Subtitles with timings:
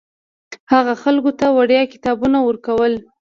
[0.73, 2.93] هغه خلکو ته وړیا کتابونه ورکول.